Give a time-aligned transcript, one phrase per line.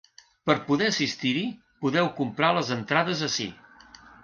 [0.49, 1.43] Per poder assistir-hi
[1.85, 3.49] podeu comprar les entrades ací.